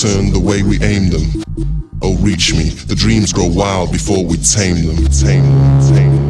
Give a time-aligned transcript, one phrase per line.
[0.00, 1.42] turn the way we aim them.
[2.02, 2.68] Oh, reach me.
[2.68, 5.04] The dreams grow wild before we tame them.
[5.06, 5.92] Tame them.
[5.92, 6.27] Tame them.